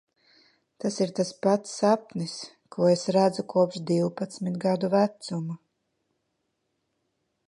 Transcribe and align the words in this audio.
Tas 0.83 0.95
ir 1.03 1.11
tas 1.17 1.31
pats 1.47 1.75
sapnis, 1.81 2.33
ko 2.75 2.89
es 2.93 3.05
redzu 3.17 3.45
kopš 3.53 3.77
divpadsmit 3.91 4.57
gadu 4.65 4.89
vecuma. 4.95 5.59